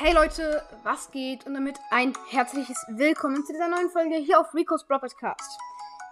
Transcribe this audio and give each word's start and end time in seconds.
Hey 0.00 0.12
Leute, 0.12 0.62
was 0.84 1.10
geht? 1.10 1.44
Und 1.44 1.54
damit 1.54 1.76
ein 1.90 2.12
herzliches 2.30 2.76
Willkommen 2.86 3.44
zu 3.44 3.52
dieser 3.52 3.66
neuen 3.66 3.90
Folge 3.90 4.14
hier 4.14 4.38
auf 4.38 4.54
Rico's 4.54 4.86
Bro 4.86 5.00
Podcast. 5.00 5.58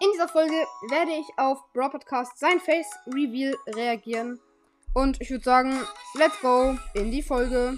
In 0.01 0.11
dieser 0.13 0.27
Folge 0.27 0.57
werde 0.91 1.13
ich 1.13 1.27
auf 1.37 1.61
Bro 1.73 1.91
Podcast 1.91 2.37
sein 2.37 2.59
Face 2.59 2.89
Reveal 3.07 3.57
reagieren. 3.77 4.41
Und 4.93 5.21
ich 5.21 5.31
würde 5.31 5.45
sagen, 5.45 5.81
let's 6.15 6.41
go 6.41 6.77
in 6.95 7.13
die 7.13 7.23
Folge. 7.23 7.77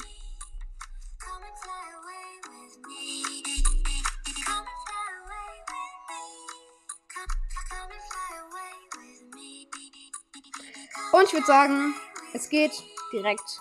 Und 11.13 11.25
ich 11.25 11.33
würde 11.35 11.47
sagen, 11.47 11.95
es 12.33 12.49
geht 12.49 12.73
direkt 13.13 13.61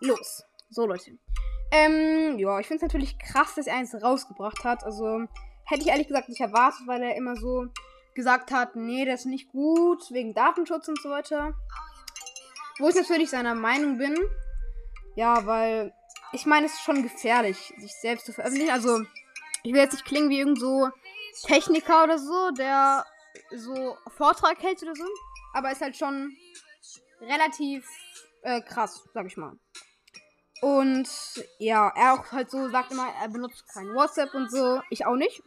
los. 0.00 0.42
So 0.70 0.86
Leute. 0.86 1.23
Ähm, 1.74 2.38
ja, 2.38 2.60
ich 2.60 2.68
finde 2.68 2.76
es 2.76 2.92
natürlich 2.92 3.18
krass, 3.18 3.56
dass 3.56 3.66
er 3.66 3.74
eins 3.74 4.00
rausgebracht 4.00 4.62
hat. 4.62 4.84
Also 4.84 5.26
hätte 5.64 5.82
ich 5.82 5.88
ehrlich 5.88 6.06
gesagt 6.06 6.28
nicht 6.28 6.40
erwartet, 6.40 6.86
weil 6.86 7.02
er 7.02 7.16
immer 7.16 7.34
so 7.34 7.66
gesagt 8.14 8.52
hat, 8.52 8.76
nee, 8.76 9.04
das 9.04 9.20
ist 9.20 9.26
nicht 9.26 9.50
gut, 9.50 10.08
wegen 10.12 10.34
Datenschutz 10.34 10.86
und 10.86 11.00
so 11.02 11.10
weiter. 11.10 11.52
Wo 12.78 12.88
ich 12.88 12.94
natürlich 12.94 13.30
seiner 13.30 13.56
Meinung 13.56 13.98
bin. 13.98 14.16
Ja, 15.16 15.46
weil 15.46 15.92
ich 16.32 16.46
meine, 16.46 16.66
es 16.66 16.74
ist 16.74 16.82
schon 16.82 17.02
gefährlich, 17.02 17.74
sich 17.76 17.92
selbst 17.94 18.26
zu 18.26 18.32
veröffentlichen. 18.32 18.72
Also, 18.72 19.02
ich 19.64 19.72
will 19.72 19.80
jetzt 19.80 19.94
nicht 19.94 20.04
klingen 20.04 20.30
wie 20.30 20.38
irgend 20.38 20.60
so 20.60 20.90
Techniker 21.44 22.04
oder 22.04 22.18
so, 22.18 22.52
der 22.52 23.04
so 23.56 23.96
Vortrag 24.16 24.62
hält 24.62 24.80
oder 24.82 24.94
so. 24.94 25.06
Aber 25.54 25.72
ist 25.72 25.80
halt 25.80 25.96
schon 25.96 26.36
relativ 27.20 27.84
äh, 28.42 28.60
krass, 28.60 29.08
sag 29.12 29.26
ich 29.26 29.36
mal. 29.36 29.58
Und 30.64 31.10
ja, 31.58 31.92
er 31.94 32.14
auch 32.14 32.32
halt 32.32 32.50
so 32.50 32.70
sagt 32.70 32.90
immer, 32.90 33.06
er 33.20 33.28
benutzt 33.28 33.68
kein 33.68 33.94
WhatsApp 33.94 34.32
und 34.32 34.50
so. 34.50 34.80
Ich 34.88 35.04
auch 35.04 35.14
nicht. 35.14 35.42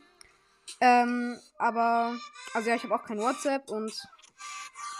Ähm, 0.79 1.39
aber, 1.57 2.15
also 2.53 2.69
ja, 2.69 2.75
ich 2.75 2.83
habe 2.83 2.93
auch 2.93 3.03
kein 3.03 3.17
WhatsApp 3.17 3.67
und 3.71 3.91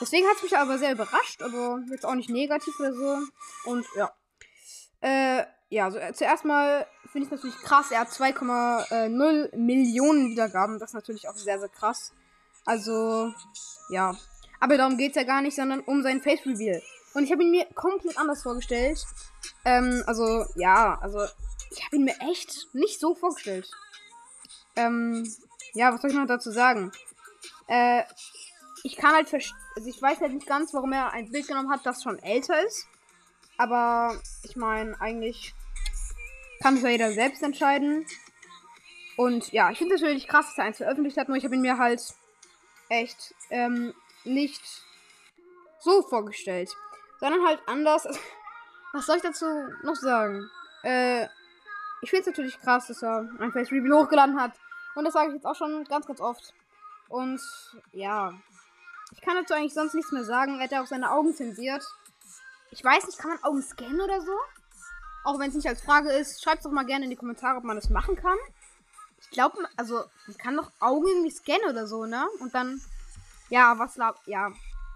deswegen 0.02 0.26
hat 0.26 0.38
es 0.38 0.42
mich 0.42 0.58
aber 0.58 0.80
sehr 0.80 0.94
überrascht, 0.94 1.44
aber 1.44 1.84
jetzt 1.92 2.04
auch 2.04 2.16
nicht 2.16 2.32
negativ 2.32 2.74
oder 2.80 2.94
so. 2.94 3.20
Und 3.66 3.86
ja. 3.96 4.12
Äh, 5.02 5.44
ja, 5.70 5.86
also 5.86 6.00
äh, 6.00 6.12
zuerst 6.14 6.46
mal 6.46 6.88
finde 7.12 7.28
ich 7.28 7.32
natürlich 7.32 7.58
krass. 7.58 7.92
Er 7.92 8.00
hat 8.00 8.10
2,0 8.10 9.56
Millionen 9.56 10.32
Wiedergaben. 10.32 10.80
Das 10.80 10.90
ist 10.90 10.96
natürlich 10.96 11.30
auch 11.30 11.36
sehr, 11.36 11.60
sehr 11.60 11.70
krass. 11.70 12.12
Also, 12.66 13.32
ja. 13.90 14.16
Aber 14.60 14.78
darum 14.78 14.98
geht 14.98 15.12
es 15.12 15.16
ja 15.16 15.24
gar 15.24 15.42
nicht, 15.42 15.56
sondern 15.56 15.82
um 15.82 16.04
sein 16.04 16.22
Face 16.22 16.46
Reveal. 16.46 16.82
Und 17.14 17.24
ich 17.24 17.32
habe 17.32 17.44
ihn 17.44 17.52
mir 17.52 17.66
komplett 17.74 18.18
anders 18.18 18.44
vorgestellt. 18.44 19.04
Ähm, 19.66 20.04
also, 20.06 20.46
ja, 20.56 20.98
also, 21.02 21.26
ich 21.72 21.86
habe 21.86 21.96
ihn 21.96 22.06
mir 22.06 22.16
echt 22.22 22.68
nicht 22.74 23.00
so 23.00 23.16
vorgestellt. 23.16 23.70
Ähm, 24.76 25.28
ja, 25.74 25.94
was 25.94 26.02
soll 26.02 26.12
ich 26.12 26.18
noch 26.18 26.28
dazu 26.28 26.52
sagen? 26.52 26.92
Äh, 27.68 28.04
ich 28.84 28.96
kann 28.96 29.14
halt 29.14 29.30
verstehen, 29.30 29.58
also 29.76 29.90
ich 29.90 30.02
weiß 30.02 30.22
halt 30.22 30.34
nicht 30.34 30.48
ganz, 30.48 30.74
warum 30.74 30.94
er 30.94 31.12
ein 31.12 31.32
Bild 31.32 31.48
genommen 31.48 31.72
hat, 31.72 31.86
das 31.86 32.04
schon 32.04 32.20
älter 32.20 32.64
ist. 32.66 32.88
Aber 33.58 34.20
ich 34.44 34.56
meine, 34.56 35.00
eigentlich 35.02 35.54
kann 36.62 36.78
es 36.78 36.84
ja 36.84 36.90
jeder 36.90 37.12
selbst 37.12 37.44
entscheiden. 37.44 38.06
Und 39.16 39.52
ja, 39.52 39.72
ich 39.72 39.80
finde 39.80 39.96
es 39.96 40.02
natürlich 40.02 40.28
krass, 40.28 40.48
dass 40.48 40.58
er 40.60 40.66
eins 40.66 40.78
veröffentlicht 40.78 41.18
hat, 41.18 41.28
nur 41.28 41.38
ich 41.38 41.44
habe 41.44 41.56
ihn 41.56 41.62
mir 41.62 41.78
halt 41.78 42.02
echt 42.90 43.34
ähm, 43.50 43.94
nicht 44.28 44.62
so 45.80 46.02
vorgestellt. 46.04 46.70
Sondern 47.20 47.46
halt 47.46 47.60
anders. 47.66 48.08
Was 48.94 49.06
soll 49.06 49.18
ich 49.18 49.24
dazu 49.24 49.46
noch 49.84 49.96
sagen? 49.96 50.50
Äh, 50.84 51.28
ich 52.02 52.10
finde 52.10 52.22
es 52.22 52.28
natürlich 52.28 52.60
krass, 52.62 52.88
dass 52.88 53.04
er 53.04 53.30
ein 53.40 53.52
Face 53.52 53.72
Reveal 53.72 54.00
hochgeladen 54.00 54.40
hat. 54.40 54.54
Und 54.96 55.06
das 55.06 55.14
sage 55.14 55.30
ich 55.30 55.36
jetzt 55.36 55.46
auch 55.46 55.56
schon 55.56 55.84
ganz, 55.86 56.06
ganz 56.06 56.22
oft. 56.22 56.54
Und 57.10 57.42
ja, 57.92 58.34
ich 59.12 59.22
kann 59.22 59.36
dazu 59.36 59.54
eigentlich 59.54 59.74
sonst 59.74 59.94
nichts 59.94 60.12
mehr 60.12 60.24
sagen. 60.24 60.58
Er 60.58 60.64
hat 60.66 60.72
ja 60.72 60.82
auch 60.82 60.88
seine 60.88 61.12
Augen 61.12 61.34
zensiert. 61.34 61.84
Ich 62.72 62.84
weiß 62.84 63.06
nicht, 63.06 63.18
kann 63.18 63.32
man 63.32 63.44
Augen 63.44 63.62
scannen 63.62 64.02
oder 64.02 64.22
so? 64.22 64.34
Auch 65.24 65.40
wenn 65.40 65.50
es 65.50 65.56
nicht 65.56 65.68
als 65.68 65.82
Frage 65.82 66.12
ist, 66.12 66.44
schreibt 66.44 66.66
doch 66.66 66.72
mal 66.72 66.86
gerne 66.86 67.06
in 67.06 67.10
die 67.10 67.16
Kommentare, 67.16 67.58
ob 67.58 67.64
man 67.64 67.76
das 67.76 67.90
machen 67.90 68.16
kann. 68.16 68.38
Ich 69.20 69.30
glaube, 69.30 69.58
also, 69.76 70.04
man 70.28 70.38
kann 70.38 70.56
doch 70.56 70.72
Augen 70.80 71.08
irgendwie 71.08 71.32
scannen 71.32 71.70
oder 71.70 71.88
so, 71.88 72.06
ne? 72.06 72.28
Und 72.40 72.54
dann, 72.54 72.82
ja, 73.50 73.78
was, 73.78 73.96
lab- 73.98 74.20
ja, 74.26 74.50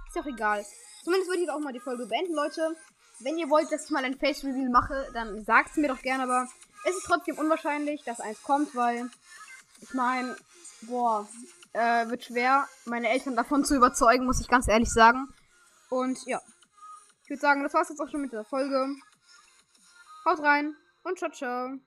ist 0.07 0.17
auch 0.17 0.25
egal. 0.25 0.65
Zumindest 1.03 1.29
würde 1.29 1.43
ich 1.43 1.49
auch 1.49 1.59
mal 1.59 1.73
die 1.73 1.79
Folge 1.79 2.05
beenden, 2.05 2.33
Leute. 2.35 2.75
Wenn 3.19 3.37
ihr 3.37 3.49
wollt, 3.49 3.71
dass 3.71 3.85
ich 3.85 3.91
mal 3.91 4.03
ein 4.03 4.17
Face 4.17 4.43
Reveal 4.43 4.69
mache, 4.69 5.09
dann 5.13 5.43
sagt 5.45 5.71
es 5.71 5.77
mir 5.77 5.87
doch 5.87 6.01
gerne, 6.01 6.23
aber 6.23 6.47
es 6.85 6.95
ist 6.95 7.05
trotzdem 7.05 7.37
unwahrscheinlich, 7.37 8.03
dass 8.03 8.19
eins 8.19 8.41
kommt, 8.41 8.75
weil 8.75 9.09
ich 9.79 9.93
meine, 9.93 10.35
boah, 10.81 11.27
äh, 11.73 12.07
wird 12.09 12.25
schwer, 12.25 12.67
meine 12.85 13.09
Eltern 13.09 13.35
davon 13.35 13.63
zu 13.63 13.75
überzeugen, 13.75 14.25
muss 14.25 14.41
ich 14.41 14.47
ganz 14.47 14.67
ehrlich 14.67 14.89
sagen. 14.91 15.27
Und 15.89 16.25
ja, 16.25 16.41
ich 17.23 17.29
würde 17.29 17.41
sagen, 17.41 17.63
das 17.63 17.73
war's 17.73 17.89
jetzt 17.89 17.99
auch 18.01 18.09
schon 18.09 18.21
mit 18.21 18.31
dieser 18.31 18.45
Folge. 18.45 18.87
Haut 20.25 20.39
rein 20.39 20.75
und 21.03 21.17
ciao, 21.17 21.31
ciao. 21.31 21.77